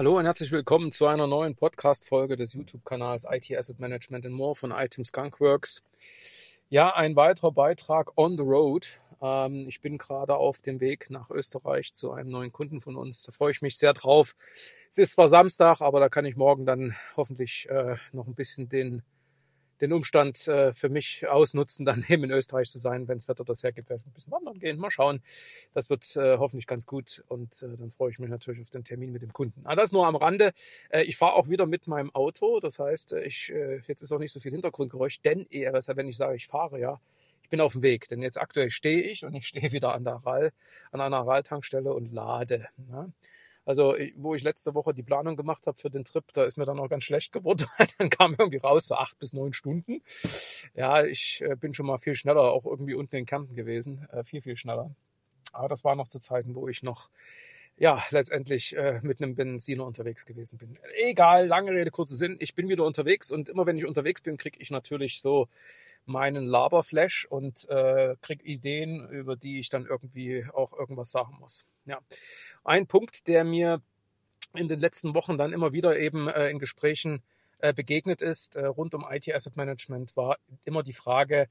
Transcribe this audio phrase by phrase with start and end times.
[0.00, 4.54] Hallo und herzlich willkommen zu einer neuen Podcast-Folge des YouTube-Kanals IT Asset Management and More
[4.54, 5.82] von Item Skunkworks.
[6.70, 8.88] Ja, ein weiterer Beitrag on the road.
[9.20, 13.24] Ähm, ich bin gerade auf dem Weg nach Österreich zu einem neuen Kunden von uns.
[13.24, 14.36] Da freue ich mich sehr drauf.
[14.90, 18.70] Es ist zwar Samstag, aber da kann ich morgen dann hoffentlich äh, noch ein bisschen
[18.70, 19.02] den
[19.80, 23.44] den Umstand äh, für mich ausnutzen, dann eben in Österreich zu sein, wenn das Wetter
[23.44, 24.78] das hergibt, werde ich ein bisschen wandern gehen.
[24.78, 25.22] Mal schauen.
[25.72, 28.84] Das wird äh, hoffentlich ganz gut und äh, dann freue ich mich natürlich auf den
[28.84, 29.60] Termin mit dem Kunden.
[29.64, 30.52] Aber ah, das nur am Rande.
[30.90, 32.60] Äh, ich fahre auch wieder mit meinem Auto.
[32.60, 36.08] Das heißt, äh, ich, äh, jetzt ist auch nicht so viel Hintergrundgeräusch, denn eher, wenn
[36.08, 37.00] ich sage, ich fahre, ja,
[37.42, 40.04] ich bin auf dem Weg, denn jetzt aktuell stehe ich und ich stehe wieder an
[40.04, 40.52] der Rall,
[40.92, 42.68] an einer Ralltankstelle und lade.
[42.90, 43.08] Ja.
[43.64, 46.64] Also, wo ich letzte Woche die Planung gemacht habe für den Trip, da ist mir
[46.64, 47.66] dann auch ganz schlecht geworden.
[47.98, 50.02] dann kam irgendwie raus, so acht bis neun Stunden.
[50.74, 54.08] Ja, ich äh, bin schon mal viel schneller, auch irgendwie unten in Kärnten gewesen.
[54.12, 54.90] Äh, viel, viel schneller.
[55.52, 57.10] Aber das war noch zu Zeiten, wo ich noch
[57.80, 60.78] ja, letztendlich äh, mit einem Benziner unterwegs gewesen bin.
[61.02, 62.36] Egal, lange Rede, kurzer Sinn.
[62.38, 65.48] Ich bin wieder unterwegs und immer wenn ich unterwegs bin, kriege ich natürlich so
[66.04, 71.66] meinen Laberflash und äh, kriege Ideen, über die ich dann irgendwie auch irgendwas sagen muss.
[71.90, 71.98] Ja.
[72.62, 73.82] Ein Punkt, der mir
[74.54, 77.20] in den letzten Wochen dann immer wieder eben äh, in Gesprächen
[77.58, 81.48] äh, begegnet ist, äh, rund um IT Asset Management, war immer die Frage,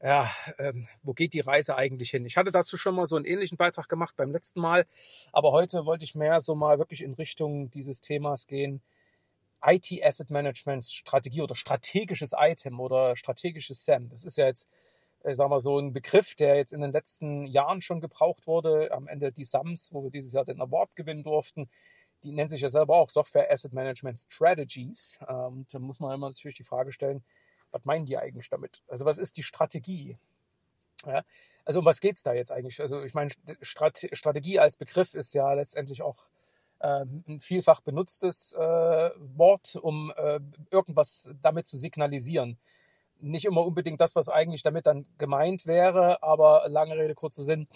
[0.00, 2.24] ja, ähm, wo geht die Reise eigentlich hin?
[2.26, 4.86] Ich hatte dazu schon mal so einen ähnlichen Beitrag gemacht beim letzten Mal,
[5.32, 8.82] aber heute wollte ich mehr so mal wirklich in Richtung dieses Themas gehen.
[9.64, 14.10] IT Asset Management Strategie oder strategisches Item oder strategisches SAM.
[14.10, 14.68] Das ist ja jetzt
[15.24, 18.92] ich sag mal, so ein Begriff, der jetzt in den letzten Jahren schon gebraucht wurde.
[18.92, 21.68] Am Ende die SAMs, wo wir dieses Jahr den Award gewinnen durften,
[22.22, 25.18] die nennen sich ja selber auch Software Asset Management Strategies.
[25.26, 27.22] Und ähm, da muss man immer natürlich die Frage stellen,
[27.70, 28.82] was meinen die eigentlich damit?
[28.88, 30.18] Also was ist die Strategie?
[31.06, 31.22] Ja,
[31.64, 32.80] also um was geht's da jetzt eigentlich?
[32.80, 36.28] Also ich meine, Strate Strategie als Begriff ist ja letztendlich auch
[36.80, 42.58] ähm, ein vielfach benutztes äh, Wort, um äh, irgendwas damit zu signalisieren
[43.22, 47.68] nicht immer unbedingt das, was eigentlich damit dann gemeint wäre, aber lange Rede, kurzer Sinn,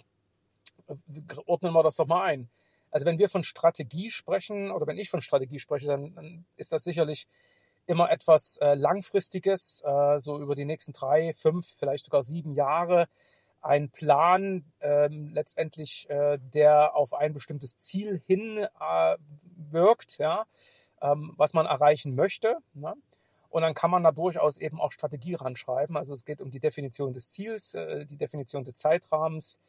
[1.47, 2.49] ordnen wir das doch mal ein.
[2.91, 6.73] Also wenn wir von Strategie sprechen oder wenn ich von Strategie spreche, dann, dann ist
[6.73, 7.27] das sicherlich
[7.87, 13.09] immer etwas äh, Langfristiges, äh, so über die nächsten drei, fünf, vielleicht sogar sieben Jahre.
[13.61, 19.17] Ein Plan ähm, letztendlich, äh, der auf ein bestimmtes Ziel hin äh,
[19.71, 20.47] wirkt, ja,
[21.01, 22.57] ähm, was man erreichen möchte.
[22.75, 22.95] Ne?
[23.57, 25.97] Und dann kann man da durchaus eben auch Strategie ranschreiben.
[25.97, 29.61] Also es geht um die Definition des Ziels, äh, die Definition des Zeitrahmens,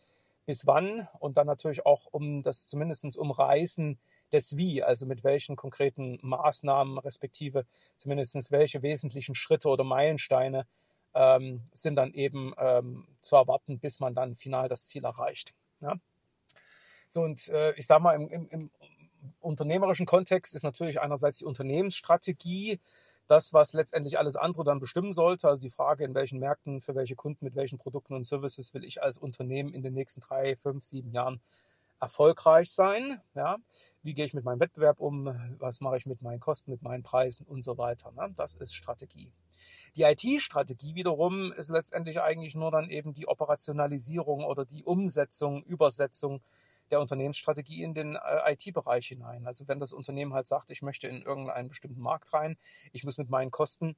[0.45, 3.97] bis wann und dann natürlich auch um das zumindestens Umreißen
[4.33, 7.65] des Wie, also mit welchen konkreten Maßnahmen respektive
[7.95, 10.67] zumindestens welche wesentlichen Schritte oder Meilensteine
[11.13, 15.55] ähm, sind dann eben ähm, zu erwarten, bis man dann final das Ziel erreicht.
[15.79, 15.95] Ja?
[17.07, 18.71] So und äh, ich sage mal, im, im, im
[19.39, 22.79] unternehmerischen Kontext ist natürlich einerseits die Unternehmensstrategie
[23.27, 25.47] das, was letztendlich alles andere dann bestimmen sollte.
[25.47, 28.83] Also die Frage, in welchen Märkten, für welche Kunden, mit welchen Produkten und Services will
[28.83, 31.41] ich als Unternehmen in den nächsten drei, fünf, sieben Jahren
[31.99, 33.21] erfolgreich sein.
[33.33, 33.57] Ja?
[34.03, 35.25] Wie gehe ich mit meinem Wettbewerb um?
[35.57, 38.11] Was mache ich mit meinen Kosten, mit meinen Preisen und so weiter?
[38.11, 38.33] Ne?
[38.35, 39.31] Das ist Strategie.
[39.95, 46.41] Die IT-Strategie wiederum ist letztendlich eigentlich nur dann eben die Operationalisierung oder die Umsetzung, Übersetzung
[46.91, 49.45] der Unternehmensstrategie in den äh, IT-Bereich hinein.
[49.47, 52.57] Also wenn das Unternehmen halt sagt, ich möchte in irgendeinen bestimmten Markt rein,
[52.91, 53.95] ich muss mit meinen Kosten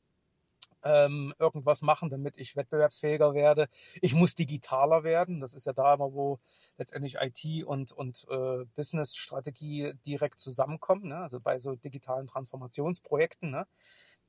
[0.83, 3.67] ähm, irgendwas machen, damit ich wettbewerbsfähiger werde.
[4.01, 5.41] Ich muss digitaler werden.
[5.41, 6.39] Das ist ja da immer, wo
[6.77, 11.17] letztendlich IT und, und äh, Business-Strategie direkt zusammenkommen, ne?
[11.17, 13.51] also bei so digitalen Transformationsprojekten.
[13.51, 13.67] Ne?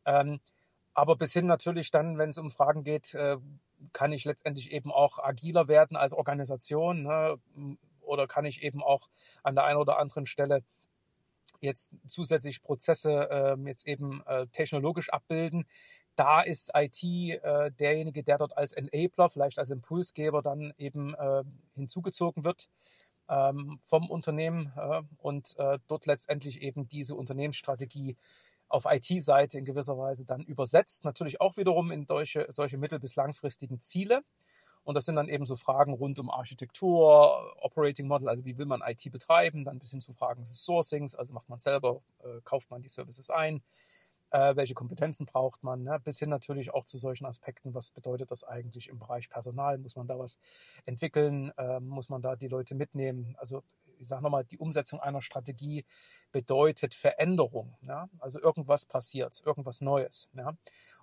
[0.04, 0.40] Ähm,
[0.92, 3.38] aber bis hin natürlich dann, wenn es um Fragen geht, äh,
[3.92, 7.02] kann ich letztendlich eben auch agiler werden als Organisation.
[7.02, 7.38] Ne?
[8.10, 9.08] Oder kann ich eben auch
[9.42, 10.62] an der einen oder anderen Stelle
[11.60, 15.66] jetzt zusätzlich Prozesse ähm, jetzt eben äh, technologisch abbilden.
[16.16, 21.44] Da ist IT äh, derjenige, der dort als Enabler, vielleicht als Impulsgeber dann eben äh,
[21.74, 22.68] hinzugezogen wird
[23.28, 28.16] ähm, vom Unternehmen äh, und äh, dort letztendlich eben diese Unternehmensstrategie
[28.68, 31.04] auf IT-Seite in gewisser Weise dann übersetzt.
[31.04, 34.22] Natürlich auch wiederum in solche, solche mittel- bis langfristigen Ziele.
[34.84, 38.66] Und das sind dann eben so Fragen rund um Architektur, Operating Model, also wie will
[38.66, 42.40] man IT betreiben, dann bis hin zu Fragen des Sourcings, also macht man selber, äh,
[42.44, 43.62] kauft man die Services ein,
[44.30, 45.98] äh, welche Kompetenzen braucht man, ne?
[46.02, 49.96] bis hin natürlich auch zu solchen Aspekten, was bedeutet das eigentlich im Bereich Personal, muss
[49.96, 50.38] man da was
[50.86, 53.62] entwickeln, äh, muss man da die Leute mitnehmen, also
[54.00, 55.84] ich sage nochmal, die Umsetzung einer Strategie
[56.32, 57.76] bedeutet Veränderung.
[57.82, 58.08] Ja?
[58.18, 60.28] Also irgendwas passiert, irgendwas Neues.
[60.32, 60.54] Ja?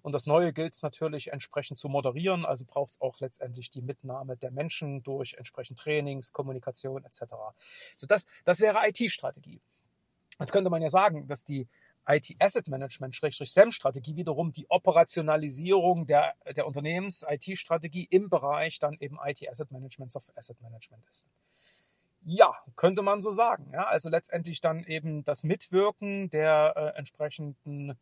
[0.02, 3.82] Und das Neue gilt es natürlich entsprechend zu moderieren, also braucht es auch letztendlich die
[3.82, 7.36] Mitnahme der Menschen durch entsprechend Trainings, Kommunikation etc.
[7.96, 9.62] So das, das wäre IT-Strategie.
[10.40, 11.68] Jetzt könnte man ja sagen, dass die
[12.08, 18.80] IT Asset Management SEM Strategie wiederum die Operationalisierung der, der Unternehmens IT Strategie im Bereich
[18.80, 21.28] dann eben IT Asset Management, Software Asset Management ist.
[22.30, 23.70] Ja, könnte man so sagen.
[23.72, 27.98] Ja, also letztendlich dann eben das Mitwirken der äh, entsprechenden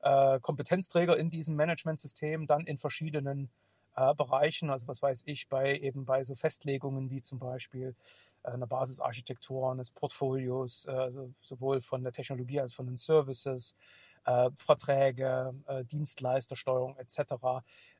[0.00, 3.50] äh, Kompetenzträger in diesem Managementsystem dann in verschiedenen
[3.94, 7.94] äh, Bereichen, also was weiß ich, bei eben bei so Festlegungen wie zum Beispiel
[8.42, 13.76] äh, einer Basisarchitektur eines Portfolios, äh, also sowohl von der Technologie als von den Services,
[14.24, 17.34] äh, Verträge, äh, Dienstleistersteuerung etc.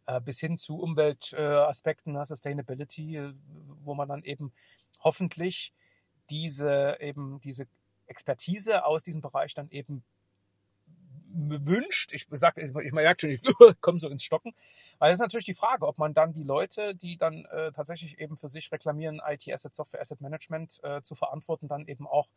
[0.06, 3.34] Äh, bis hin zu Umweltaspekten, äh, Sustainability, äh,
[3.84, 4.54] wo man dann eben
[5.00, 5.72] hoffentlich
[6.30, 7.66] diese eben diese
[8.06, 10.04] Expertise aus diesem Bereich dann eben
[11.30, 13.42] wünscht, ich sag, ich merke schon, ich
[13.80, 14.54] komme so ins Stocken,
[14.98, 18.18] weil das ist natürlich die Frage, ob man dann die Leute, die dann äh, tatsächlich
[18.18, 22.28] eben für sich reklamieren, IT Asset Software Asset Management äh, zu verantworten, dann eben auch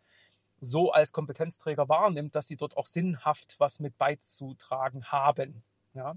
[0.59, 5.63] so als Kompetenzträger wahrnimmt, dass sie dort auch sinnhaft was mit beizutragen haben.
[5.93, 6.15] Ja.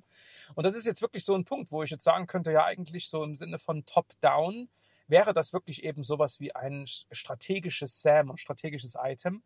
[0.55, 3.09] Und das ist jetzt wirklich so ein Punkt, wo ich jetzt sagen könnte, ja eigentlich
[3.09, 4.69] so im Sinne von Top-Down
[5.07, 9.43] wäre das wirklich eben sowas wie ein strategisches SAM, ein strategisches Item,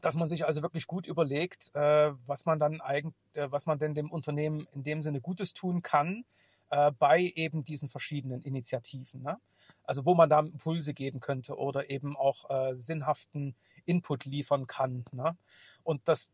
[0.00, 3.78] dass man sich also wirklich gut überlegt, äh, was man dann eigentlich, äh, was man
[3.78, 6.24] denn dem Unternehmen in dem Sinne Gutes tun kann
[6.70, 9.22] äh, bei eben diesen verschiedenen Initiativen.
[9.22, 9.38] Ne?
[9.84, 13.54] Also wo man da Impulse geben könnte oder eben auch äh, sinnhaften
[13.86, 15.04] Input liefern kann.
[15.12, 15.36] Ne?
[15.82, 16.32] Und das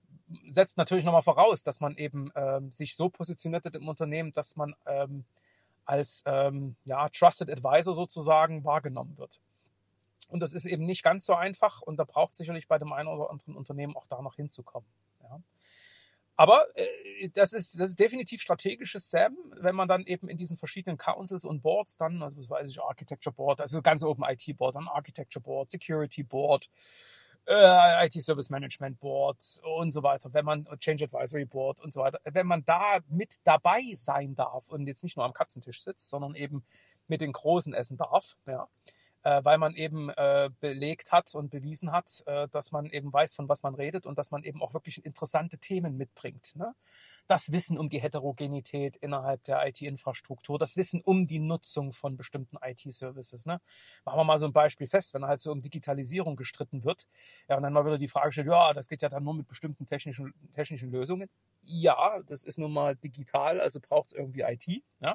[0.48, 4.74] setzt natürlich nochmal voraus, dass man eben ähm, sich so positioniert im Unternehmen, dass man
[4.86, 5.24] ähm,
[5.90, 9.40] als ähm, ja, Trusted Advisor sozusagen wahrgenommen wird.
[10.28, 13.08] Und das ist eben nicht ganz so einfach und da braucht sicherlich bei dem einen
[13.08, 14.88] oder anderen Unternehmen auch da noch hinzukommen.
[15.22, 15.40] Ja.
[16.36, 20.56] Aber äh, das, ist, das ist definitiv strategisches SAM, wenn man dann eben in diesen
[20.56, 24.56] verschiedenen Councils und Boards dann, also was weiß ich, Architecture Board, also ganz Open IT
[24.56, 26.70] Board, dann Architecture Board, Security Board,
[27.46, 32.00] äh, IT Service Management Board und so weiter, wenn man Change Advisory Board und so
[32.00, 36.08] weiter, wenn man da mit dabei sein darf und jetzt nicht nur am Katzentisch sitzt,
[36.08, 36.64] sondern eben
[37.08, 38.68] mit den Großen essen darf, ja,
[39.22, 43.32] äh, weil man eben äh, belegt hat und bewiesen hat, äh, dass man eben weiß,
[43.32, 46.56] von was man redet und dass man eben auch wirklich interessante Themen mitbringt.
[46.56, 46.74] Ne?
[47.30, 52.56] Das Wissen um die Heterogenität innerhalb der IT-Infrastruktur, das Wissen um die Nutzung von bestimmten
[52.60, 53.46] IT-Services.
[53.46, 53.60] Ne?
[54.04, 57.06] Machen wir mal so ein Beispiel fest, wenn halt so um Digitalisierung gestritten wird,
[57.48, 59.46] ja, und dann mal wieder die Frage stellt, ja, das geht ja dann nur mit
[59.46, 61.30] bestimmten technischen, technischen Lösungen.
[61.62, 64.82] Ja, das ist nun mal digital, also braucht es irgendwie IT.
[64.98, 65.14] Ja?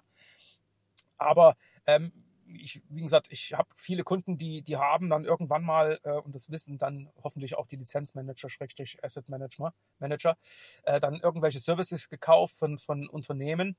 [1.18, 2.14] Aber ähm,
[2.62, 6.36] ich, wie gesagt, ich habe viele Kunden, die, die haben dann irgendwann mal, äh, und
[6.36, 10.38] das wissen dann hoffentlich auch die Lizenzmanager, Schrägstrich Asset Manager, Manager
[10.84, 13.76] äh, dann irgendwelche Services gekauft von, von Unternehmen,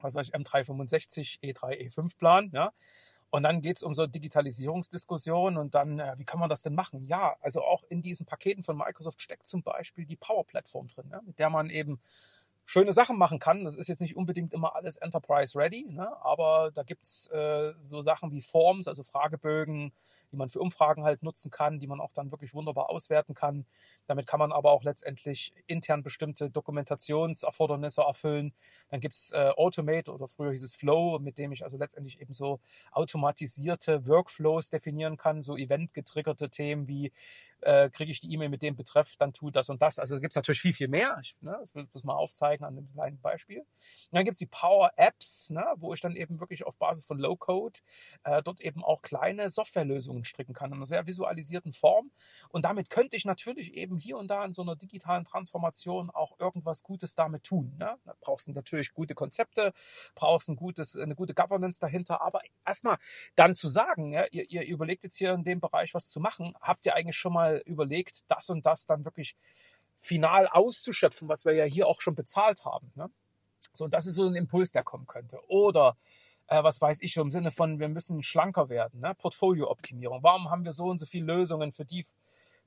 [0.00, 2.72] was weiß ich, M365, E3, E5 Plan, ja.
[3.30, 7.06] Und dann geht's um so Digitalisierungsdiskussionen und dann, äh, wie kann man das denn machen?
[7.06, 11.22] Ja, also auch in diesen Paketen von Microsoft steckt zum Beispiel die Power-Plattform drin, ja,
[11.22, 11.98] mit der man eben
[12.72, 13.64] schöne Sachen machen kann.
[13.64, 16.10] Das ist jetzt nicht unbedingt immer alles Enterprise ready, ne?
[16.24, 19.92] aber da gibt's äh, so Sachen wie Forms, also Fragebögen,
[20.32, 23.66] die man für Umfragen halt nutzen kann, die man auch dann wirklich wunderbar auswerten kann.
[24.06, 28.54] Damit kann man aber auch letztendlich intern bestimmte Dokumentationserfordernisse erfüllen.
[28.88, 32.32] Dann gibt's äh, Automate oder früher hieß es Flow, mit dem ich also letztendlich eben
[32.32, 32.58] so
[32.90, 37.12] automatisierte Workflows definieren kann, so eventgetriggerte Themen wie
[37.62, 39.98] äh, kriege ich die E-Mail mit dem Betreff, dann tu das und das.
[39.98, 41.18] Also gibt es natürlich viel, viel mehr.
[41.22, 43.60] Ich, ne, das will ich das mal aufzeigen an einem kleinen Beispiel.
[43.60, 43.66] Und
[44.12, 47.18] dann gibt es die Power Apps, ne, wo ich dann eben wirklich auf Basis von
[47.18, 47.80] Low-Code
[48.24, 52.10] äh, dort eben auch kleine Softwarelösungen stricken kann in einer sehr visualisierten Form.
[52.48, 56.38] Und damit könnte ich natürlich eben hier und da in so einer digitalen Transformation auch
[56.38, 57.76] irgendwas Gutes damit tun.
[57.78, 57.96] Ne?
[58.04, 59.72] Da brauchst du natürlich gute Konzepte,
[60.14, 62.20] brauchst ein gutes, eine gute Governance dahinter.
[62.20, 62.98] Aber erstmal
[63.36, 66.54] dann zu sagen, ja, ihr, ihr überlegt jetzt hier in dem Bereich was zu machen,
[66.60, 69.36] habt ihr eigentlich schon mal überlegt, das und das dann wirklich
[69.98, 72.90] final auszuschöpfen, was wir ja hier auch schon bezahlt haben.
[72.94, 73.10] Ne?
[73.72, 75.38] So, das ist so ein Impuls, der kommen könnte.
[75.48, 75.96] Oder
[76.48, 79.14] äh, was weiß ich, im Sinne von, wir müssen schlanker werden, ne?
[79.14, 80.22] Portfolio-Optimierung.
[80.22, 82.04] Warum haben wir so und so viele Lösungen für die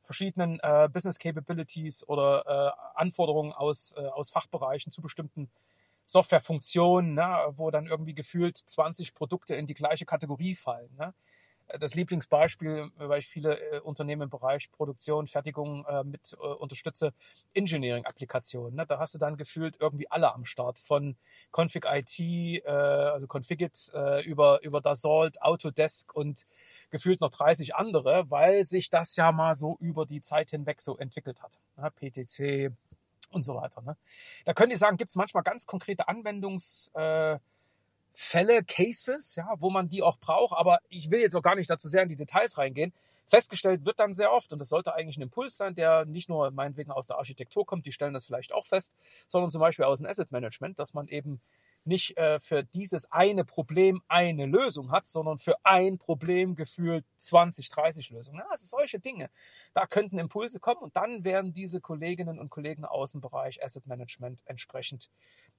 [0.02, 5.50] verschiedenen äh, Business Capabilities oder äh, Anforderungen aus, äh, aus Fachbereichen zu bestimmten
[6.06, 7.54] Softwarefunktionen, ne?
[7.56, 10.96] wo dann irgendwie gefühlt 20 Produkte in die gleiche Kategorie fallen.
[10.98, 11.14] Ne?
[11.80, 17.14] Das Lieblingsbeispiel, weil ich viele äh, Unternehmen im Bereich Produktion, Fertigung äh, mit äh, unterstütze,
[17.54, 18.76] Engineering-Applikationen.
[18.76, 18.86] Ne?
[18.86, 21.16] Da hast du dann gefühlt irgendwie alle am Start, von
[21.52, 26.46] Config IT, äh, also Configit, äh, über, über Dassault, Autodesk und
[26.92, 30.98] gefühlt noch 30 andere, weil sich das ja mal so über die Zeit hinweg so
[30.98, 31.60] entwickelt hat.
[31.78, 31.92] Ne?
[31.92, 32.72] PTC
[33.32, 33.82] und so weiter.
[33.82, 33.98] Ne?
[34.46, 37.40] Da könnte ich sagen, gibt es manchmal ganz konkrete Anwendungs- äh,
[38.18, 40.58] Fälle, Cases, ja, wo man die auch braucht.
[40.58, 42.94] Aber ich will jetzt auch gar nicht dazu sehr in die Details reingehen.
[43.28, 46.52] Festgestellt wird dann sehr oft, und das sollte eigentlich ein Impuls sein, der nicht nur
[46.52, 48.96] meinetwegen aus der Architektur kommt, die stellen das vielleicht auch fest,
[49.28, 51.42] sondern zum Beispiel aus dem Asset Management, dass man eben
[51.86, 57.70] nicht äh, für dieses eine Problem eine Lösung hat, sondern für ein Problem gefühlt 20,
[57.70, 58.40] 30 Lösungen.
[58.40, 59.30] Ja, also solche Dinge.
[59.74, 63.86] Da könnten Impulse kommen und dann werden diese Kolleginnen und Kollegen aus dem Bereich Asset
[63.86, 65.10] Management entsprechend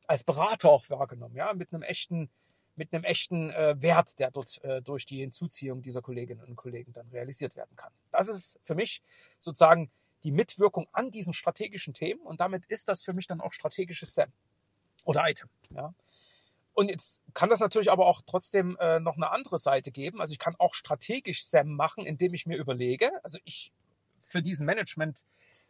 [0.06, 2.30] als Berater auch wahrgenommen, ja, mit einem echten
[2.76, 6.92] mit einem echten äh, Wert, der dort äh, durch die Hinzuziehung dieser Kolleginnen und Kollegen
[6.92, 7.92] dann realisiert werden kann.
[8.12, 9.02] Das ist für mich
[9.38, 9.90] sozusagen
[10.24, 14.14] die Mitwirkung an diesen strategischen Themen und damit ist das für mich dann auch strategisches
[14.14, 14.32] SAM
[15.04, 15.48] oder Item.
[15.70, 15.94] Ja.
[16.74, 20.20] Und jetzt kann das natürlich aber auch trotzdem äh, noch eine andere Seite geben.
[20.20, 23.72] Also ich kann auch strategisch SAM machen, indem ich mir überlege, also ich
[24.20, 25.24] für diesen Management,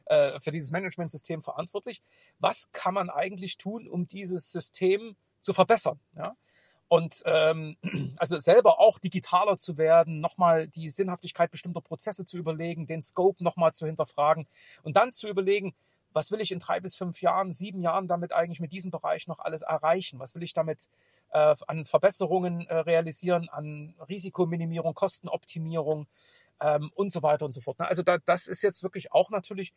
[0.07, 2.03] äh, für dieses Managementsystem verantwortlich,
[2.41, 6.01] was kann man eigentlich tun, um dieses System zu verbessern?
[6.17, 6.35] Ja?
[6.89, 7.77] Und ähm,
[8.17, 13.43] also selber auch digitaler zu werden, nochmal die Sinnhaftigkeit bestimmter Prozesse zu überlegen, den Scope
[13.43, 14.47] nochmal zu hinterfragen
[14.83, 15.75] und dann zu überlegen,
[16.13, 19.27] was will ich in drei bis fünf Jahren, sieben Jahren damit eigentlich mit diesem Bereich
[19.27, 20.19] noch alles erreichen?
[20.19, 20.89] Was will ich damit
[21.31, 26.07] äh, an Verbesserungen äh, realisieren, an Risikominimierung, Kostenoptimierung
[26.61, 27.81] ähm, und so weiter und so fort.
[27.81, 29.73] Also da, das ist jetzt wirklich auch natürlich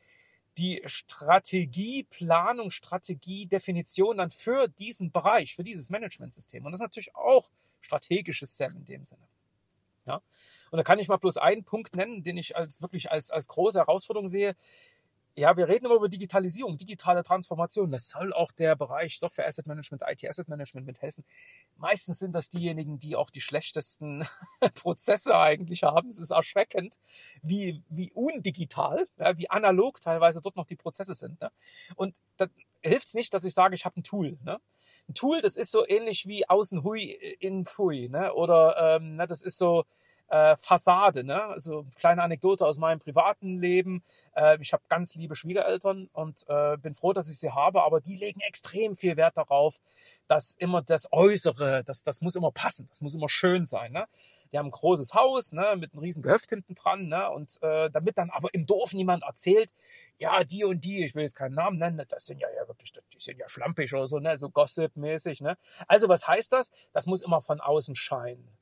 [0.58, 6.66] die Strategieplanung, Strategiedefinition dann für diesen Bereich, für dieses Managementsystem.
[6.66, 7.50] Und das ist natürlich auch
[7.82, 9.28] strategisches SAM in dem Sinne.
[10.06, 10.22] Ja.
[10.72, 13.48] Und da kann ich mal bloß einen Punkt nennen, den ich als wirklich als, als
[13.48, 14.56] große Herausforderung sehe
[15.40, 17.92] ja, wir reden immer über Digitalisierung, digitale Transformation.
[17.92, 21.24] Das soll auch der Bereich Software Asset Management, IT Asset Management mithelfen.
[21.78, 24.28] Meistens sind das diejenigen, die auch die schlechtesten
[24.76, 26.10] Prozesse eigentlich haben.
[26.10, 26.98] Es ist erschreckend,
[27.42, 31.40] wie, wie undigital, ja, wie analog teilweise dort noch die Prozesse sind.
[31.42, 31.52] Ne?
[31.96, 32.48] Und da
[32.82, 34.38] hilft es nicht, dass ich sage, ich habe ein Tool.
[34.44, 34.60] Ne?
[35.08, 38.10] Ein Tool, das ist so ähnlich wie außen Hui in Pfui.
[38.10, 38.34] Ne?
[38.34, 39.86] Oder ähm, ne, das ist so,
[40.30, 41.24] äh, Fassade.
[41.24, 41.42] Ne?
[41.42, 44.04] Also kleine Anekdote aus meinem privaten Leben.
[44.36, 48.02] Äh, ich habe ganz liebe Schwiegereltern und äh, bin froh, dass ich sie habe, aber
[48.02, 49.80] die legen extrem viel Wert darauf,
[50.28, 53.92] dass immer das Äußere, das, das muss immer passen, das muss immer schön sein.
[53.92, 54.08] Ne?
[54.52, 57.08] Die haben ein großes Haus ne, mit einem riesen Gehöft hinten dran.
[57.08, 59.74] Ne, und äh, damit dann aber im Dorf niemand erzählt,
[60.18, 62.92] ja, die und die, ich will jetzt keinen Namen nennen, das sind ja, ja wirklich,
[62.92, 65.42] die sind ja schlampig oder so, ne, so Gossip-mäßig.
[65.42, 65.58] Ne?
[65.88, 66.72] Also was heißt das?
[66.94, 68.59] Das muss immer von außen scheinen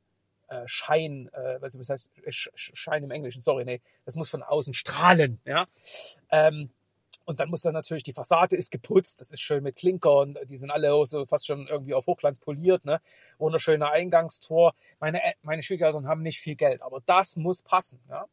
[0.48, 4.44] äh, Schein, äh, was, was heißt äh, Schein im Englischen, sorry, nee, das muss von
[4.44, 5.68] außen strahlen, ja.
[6.30, 6.70] Ähm,
[7.25, 10.58] und dann muss dann natürlich, die Fassade ist geputzt, das ist schön mit Klinkern, die
[10.58, 13.01] sind alle so fast schon irgendwie auf Hochglanz poliert, ne?
[13.38, 14.74] Wunderschöner Eingangstor.
[15.01, 18.27] Meine, äh, meine Schwiegereltern haben nicht viel Geld, aber das muss passen, ja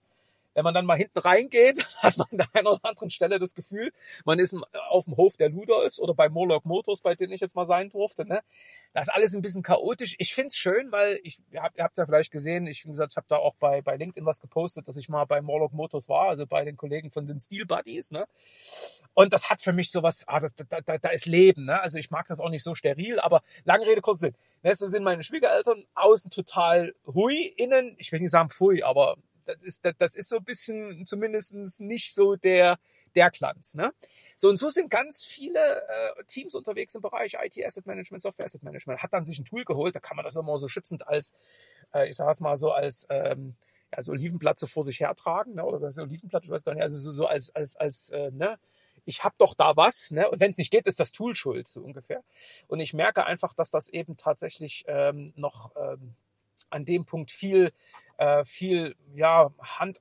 [0.54, 3.54] wenn man dann mal hinten reingeht, hat man an der einen oder anderen Stelle das
[3.54, 3.92] Gefühl,
[4.24, 4.56] man ist
[4.88, 7.90] auf dem Hof der Ludolfs oder bei Morlock Motors, bei denen ich jetzt mal sein
[7.90, 8.24] durfte.
[8.24, 8.40] Ne?
[8.92, 10.14] Das ist alles ein bisschen chaotisch.
[10.18, 13.36] Ich find's schön, weil ich, ihr habt, ja vielleicht gesehen, ich, wie ich habe da
[13.36, 16.64] auch bei, bei LinkedIn was gepostet, dass ich mal bei Morlock Motors war, also bei
[16.64, 18.10] den Kollegen von den Steel Buddies.
[18.10, 18.26] Ne?
[19.14, 21.64] Und das hat für mich sowas, ah, das, da, da, da ist Leben.
[21.64, 21.80] Ne?
[21.80, 24.34] Also ich mag das auch nicht so steril, aber lange Rede, kurz Sinn.
[24.62, 24.74] Ne?
[24.74, 29.16] So sind meine Schwiegereltern außen total hui, innen, ich will nicht sagen pfui, aber
[29.46, 32.78] das ist, das, das ist so ein bisschen zumindestens nicht so der,
[33.14, 33.74] der Glanz.
[33.74, 33.92] Ne?
[34.36, 38.46] So und so sind ganz viele äh, Teams unterwegs im Bereich IT Asset Management, Software
[38.46, 39.02] Asset Management.
[39.02, 41.34] Hat dann sich ein Tool geholt, da kann man das immer so schützend als,
[41.92, 43.54] äh, ich sage es mal so als ähm,
[43.94, 45.64] ja, so Olivenblatt so vor sich hertragen, ne?
[45.64, 48.58] oder das Olivenblatt, ich weiß gar nicht, also so, so als als als äh, ne,
[49.04, 50.28] ich habe doch da was, ne?
[50.30, 52.22] Und wenn es nicht geht, ist das Tool schuld, so ungefähr.
[52.68, 56.14] Und ich merke einfach, dass das eben tatsächlich ähm, noch ähm,
[56.70, 57.70] an dem Punkt viel
[58.18, 59.98] äh, viel ja, Hand,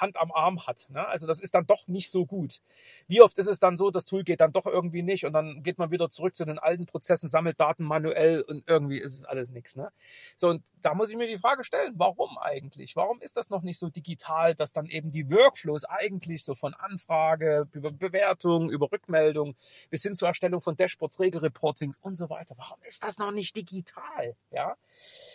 [0.00, 0.86] Hand am Arm hat.
[0.90, 1.06] Ne?
[1.06, 2.60] Also das ist dann doch nicht so gut.
[3.06, 5.62] Wie oft ist es dann so, das Tool geht dann doch irgendwie nicht und dann
[5.62, 9.24] geht man wieder zurück zu den alten Prozessen, sammelt Daten manuell und irgendwie ist es
[9.24, 9.76] alles nichts.
[9.76, 9.90] Ne?
[10.36, 12.96] So, und da muss ich mir die Frage stellen, warum eigentlich?
[12.96, 16.74] Warum ist das noch nicht so digital, dass dann eben die Workflows eigentlich so von
[16.74, 19.54] Anfrage, über Bewertung, über Rückmeldung
[19.90, 22.54] bis hin zur Erstellung von Dashboards, Regelreportings und so weiter.
[22.58, 24.34] Warum ist das noch nicht digital?
[24.50, 24.76] Ja,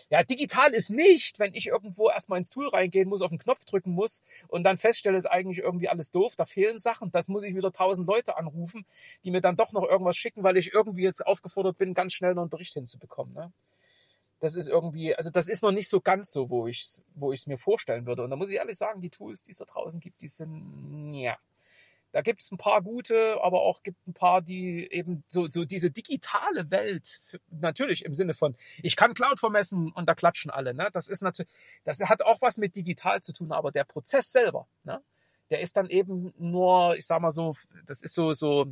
[0.10, 3.66] ja digital ist nicht, wenn ich irgendwo erstmal ins Tool reingehen muss, auf den Knopf
[3.66, 4.24] drücken muss
[4.54, 7.72] und dann feststelle, ist eigentlich irgendwie alles doof, da fehlen Sachen, das muss ich wieder
[7.72, 8.86] tausend Leute anrufen,
[9.26, 12.36] die mir dann doch noch irgendwas schicken, weil ich irgendwie jetzt aufgefordert bin, ganz schnell
[12.36, 13.34] noch einen Bericht hinzubekommen.
[13.34, 13.52] Ne?
[14.40, 17.34] Das ist irgendwie, also das ist noch nicht so ganz so, wo ich es wo
[17.48, 18.24] mir vorstellen würde.
[18.24, 21.14] Und da muss ich ehrlich sagen, die Tools, die es da draußen gibt, die sind,
[21.16, 21.36] ja,
[22.14, 25.66] da gibt es ein paar gute, aber auch gibt ein paar, die eben so, so
[25.66, 30.76] diese digitale Welt, natürlich im Sinne von, ich kann Cloud vermessen und da klatschen alle.
[30.76, 30.90] Ne?
[30.94, 31.52] Das ist natürlich,
[31.84, 35.02] das hat auch was mit digital zu tun, aber der Prozess selber, ne?
[35.50, 37.56] der ist dann eben nur, ich sag mal so,
[37.88, 38.68] das ist so, so,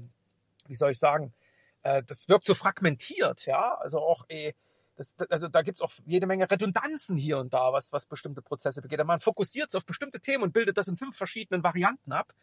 [0.67, 1.33] wie soll ich sagen,
[1.81, 3.75] äh, das wirkt so fragmentiert, ja.
[3.75, 4.53] Also auch eh,
[4.95, 8.81] Das, also da gibt's auch jede Menge Redundanzen hier und da, was, was bestimmte Prozesse
[8.81, 9.03] begeht.
[9.03, 12.33] Man fokussiert sich auf bestimmte Themen und bildet das in fünf verschiedenen Varianten ab.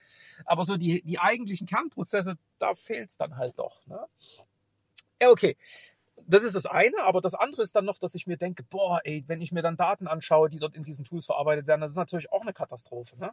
[0.45, 3.87] Aber so die, die eigentlichen Kernprozesse, da fehlt's dann halt doch.
[3.87, 4.01] Ne?
[5.21, 5.57] Ja, okay
[6.29, 9.01] das ist das eine, aber das andere ist dann noch, dass ich mir denke, boah,
[9.05, 11.93] ey, wenn ich mir dann Daten anschaue, die dort in diesen Tools verarbeitet werden, das
[11.93, 13.19] ist natürlich auch eine Katastrophe.
[13.19, 13.33] Ne?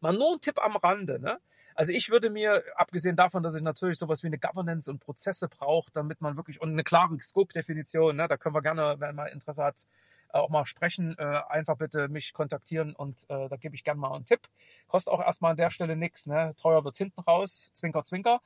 [0.00, 1.18] Mal nur ein Tipp am Rande.
[1.18, 1.40] Ne?
[1.74, 5.48] Also ich würde mir, abgesehen davon, dass ich natürlich sowas wie eine Governance und Prozesse
[5.48, 8.28] brauche, damit man wirklich, und eine klare Scope-Definition, ne?
[8.28, 9.86] da können wir gerne, wenn man Interesse hat,
[10.32, 13.98] äh, auch mal sprechen, äh, einfach bitte mich kontaktieren und äh, da gebe ich gerne
[13.98, 14.42] mal einen Tipp.
[14.86, 16.54] Kostet auch erstmal an der Stelle nichts, ne?
[16.56, 18.40] teuer wird's hinten raus, zwinker, zwinker.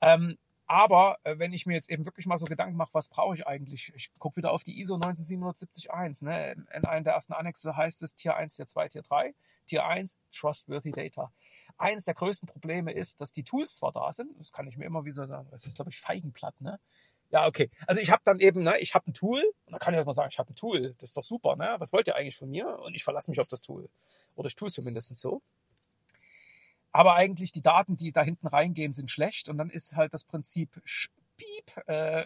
[0.00, 3.34] Ähm, aber äh, wenn ich mir jetzt eben wirklich mal so Gedanken mache, was brauche
[3.34, 3.92] ich eigentlich?
[3.94, 6.22] Ich gucke wieder auf die ISO 19771.
[6.22, 6.52] Ne?
[6.74, 9.34] In einem der ersten Annexe heißt es Tier 1, Tier 2, Tier 3.
[9.66, 11.32] Tier 1, Trustworthy Data.
[11.76, 14.84] Eines der größten Probleme ist, dass die Tools zwar da sind, das kann ich mir
[14.84, 16.78] immer wieder sagen, das ist, glaube ich, Feigenblatt, ne?
[17.30, 17.70] Ja, okay.
[17.86, 20.04] Also ich habe dann eben, ne, ich habe ein Tool, und dann kann ich auch
[20.04, 21.74] mal sagen, ich habe ein Tool, das ist doch super, ne?
[21.78, 22.78] Was wollt ihr eigentlich von mir?
[22.80, 23.88] Und ich verlasse mich auf das Tool.
[24.36, 25.42] Oder ich tue es zumindest so
[26.94, 30.22] aber eigentlich die Daten, die da hinten reingehen, sind schlecht und dann ist halt das
[30.22, 30.80] Prinzip
[31.36, 32.24] Piep äh,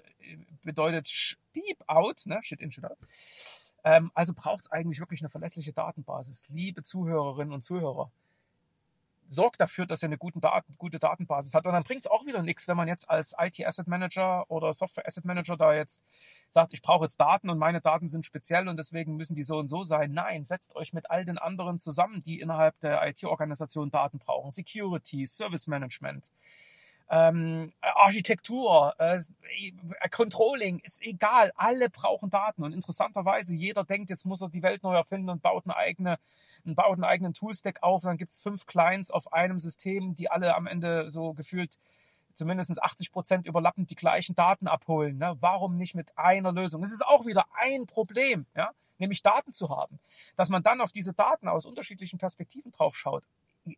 [0.63, 2.39] bedeutet Piep out, ne?
[2.43, 2.99] Shit in, shit out.
[3.83, 6.49] Ähm, also braucht es eigentlich wirklich eine verlässliche Datenbasis.
[6.51, 8.11] Liebe Zuhörerinnen und Zuhörer,
[9.28, 11.66] sorgt dafür, dass ihr eine gute, Daten, gute Datenbasis habt.
[11.66, 14.73] Und dann bringt es auch wieder nichts, wenn man jetzt als IT Asset Manager oder
[14.75, 16.04] Software Asset Manager da jetzt
[16.50, 19.58] sagt, ich brauche jetzt Daten und meine Daten sind speziell und deswegen müssen die so
[19.58, 20.12] und so sein.
[20.12, 24.50] Nein, setzt euch mit all den anderen zusammen, die innerhalb der IT-Organisation Daten brauchen.
[24.50, 26.32] Security, Service Management,
[27.11, 29.18] ähm, Architektur, äh,
[30.11, 31.52] Controlling, ist egal.
[31.56, 32.62] Alle brauchen Daten.
[32.62, 36.18] Und interessanterweise, jeder denkt, jetzt muss er die Welt neu erfinden und baut eine eigene,
[36.75, 38.03] baut einen eigenen Toolstack auf.
[38.03, 41.79] Dann gibt's fünf Clients auf einem System, die alle am Ende so gefühlt
[42.35, 45.19] zumindest 80 Prozent überlappend die gleichen Daten abholen.
[45.19, 45.37] Ne?
[45.41, 46.83] Warum nicht mit einer Lösung?
[46.83, 48.71] Es ist auch wieder ein Problem, ja?
[48.99, 49.99] nämlich Daten zu haben.
[50.37, 53.27] Dass man dann auf diese Daten aus unterschiedlichen Perspektiven drauf schaut.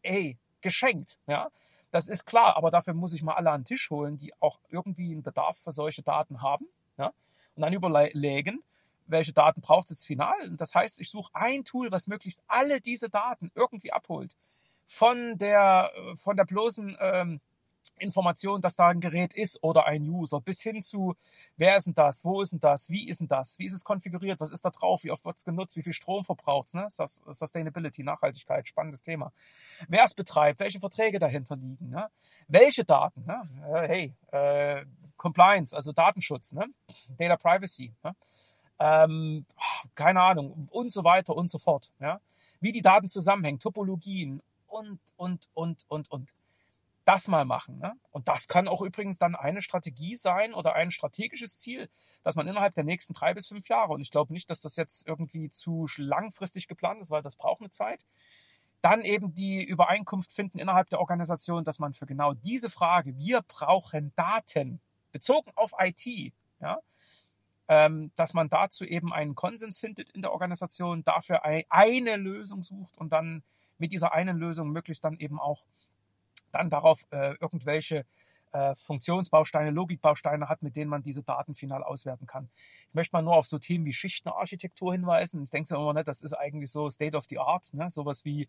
[0.03, 1.19] Ey, geschenkt.
[1.27, 1.51] Ja?
[1.91, 4.61] Das ist klar, aber dafür muss ich mal alle an den Tisch holen, die auch
[4.69, 6.67] irgendwie einen Bedarf für solche Daten haben.
[6.99, 7.13] Ja?
[7.57, 8.63] Und dann überlegen,
[9.11, 10.37] welche Daten braucht es final.
[10.43, 14.37] Und das heißt, ich suche ein Tool, was möglichst alle diese Daten irgendwie abholt.
[14.87, 17.41] Von der, von der bloßen ähm,
[17.99, 21.17] Information, dass da ein Gerät ist oder ein User, bis hin zu,
[21.57, 23.85] wer ist denn das, wo ist denn das, wie ist denn das, wie ist es
[23.85, 26.75] konfiguriert, was ist da drauf, wie oft wird es genutzt, wie viel Strom verbraucht es,
[26.75, 26.89] ne?
[26.91, 29.33] Sustainability, Nachhaltigkeit, spannendes Thema.
[29.89, 32.09] Wer es betreibt, welche Verträge dahinter liegen, ne?
[32.49, 33.49] welche Daten, ne?
[33.87, 34.85] hey, äh,
[35.17, 36.67] Compliance, also Datenschutz, ne?
[37.19, 38.15] Data Privacy, ne?
[38.81, 39.45] Ähm,
[39.95, 41.93] keine Ahnung und so weiter und so fort.
[42.01, 42.21] Ja?
[42.61, 46.35] Wie die Daten zusammenhängen, Topologien und, und, und, und, und
[47.05, 47.79] das mal machen.
[47.79, 47.95] Ne?
[48.11, 51.89] Und das kann auch übrigens dann eine Strategie sein oder ein strategisches Ziel,
[52.23, 54.77] dass man innerhalb der nächsten drei bis fünf Jahre, und ich glaube nicht, dass das
[54.77, 58.07] jetzt irgendwie zu langfristig geplant ist, weil das braucht eine Zeit,
[58.81, 63.43] dann eben die Übereinkunft finden innerhalb der Organisation, dass man für genau diese Frage, wir
[63.43, 64.81] brauchen Daten,
[65.13, 66.79] bezogen auf IT, ja,
[67.71, 72.99] ähm, dass man dazu eben einen Konsens findet in der Organisation, dafür eine Lösung sucht
[72.99, 73.45] und dann
[73.79, 75.65] mit dieser einen Lösung möglichst dann eben auch
[76.51, 78.05] dann darauf äh, irgendwelche
[78.51, 82.49] äh, Funktionsbausteine, Logikbausteine hat, mit denen man diese Daten final auswerten kann.
[82.89, 85.45] Ich möchte mal nur auf so Themen wie Schichtenarchitektur hinweisen.
[85.45, 87.89] Ich denke immer, ne, das ist eigentlich so State of the Art, ne?
[87.89, 88.49] sowas wie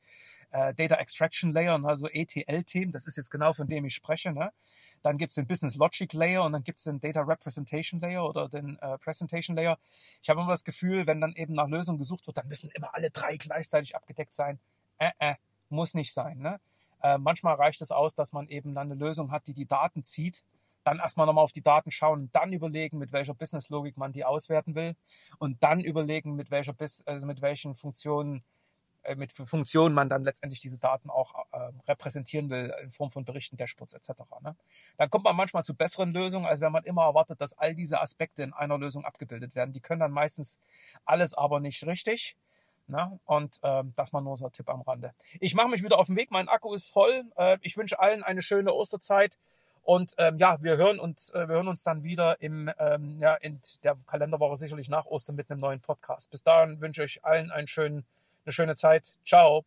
[0.49, 4.31] äh, Data Extraction Layer, also ETL-Themen, das ist jetzt genau von dem ich spreche.
[4.31, 4.51] Ne?
[5.01, 8.25] Dann gibt es den Business Logic Layer und dann gibt es den Data Representation Layer
[8.25, 9.77] oder den äh, Presentation Layer.
[10.21, 12.93] Ich habe immer das Gefühl, wenn dann eben nach Lösungen gesucht wird, dann müssen immer
[12.93, 14.59] alle drei gleichzeitig abgedeckt sein.
[14.97, 15.35] Äh, äh,
[15.69, 16.37] muss nicht sein.
[16.37, 16.59] Ne?
[17.01, 20.03] Äh, manchmal reicht es aus, dass man eben dann eine Lösung hat, die die Daten
[20.03, 20.43] zieht.
[20.83, 24.73] Dann erstmal nochmal auf die Daten schauen, dann überlegen, mit welcher Businesslogik man die auswerten
[24.73, 24.95] will
[25.37, 28.43] und dann überlegen, mit welcher also mit welchen Funktionen
[29.15, 33.57] mit Funktionen man dann letztendlich diese Daten auch äh, repräsentieren will in Form von Berichten,
[33.57, 34.21] Dashboards etc.
[34.41, 34.55] Ne?
[34.97, 38.01] Dann kommt man manchmal zu besseren Lösungen, als wenn man immer erwartet, dass all diese
[38.01, 39.73] Aspekte in einer Lösung abgebildet werden.
[39.73, 40.59] Die können dann meistens
[41.05, 42.35] alles aber nicht richtig.
[42.87, 43.19] Ne?
[43.25, 45.13] Und ähm, das mal nur so ein Tipp am Rande.
[45.39, 46.29] Ich mache mich wieder auf den Weg.
[46.29, 47.23] Mein Akku ist voll.
[47.37, 49.37] Äh, ich wünsche allen eine schöne Osterzeit.
[49.83, 53.35] Und ähm, ja, wir hören uns, äh, wir hören uns dann wieder im, ähm, ja,
[53.35, 56.29] in der Kalenderwoche sicherlich nach Ostern mit einem neuen Podcast.
[56.29, 58.05] Bis dahin wünsche ich allen einen schönen,
[58.45, 59.13] eine schöne Zeit.
[59.25, 59.65] Ciao.